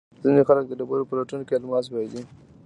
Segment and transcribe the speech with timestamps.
[0.23, 2.21] ځینې خلک د ډبرو په لټون کې الماس بایلي.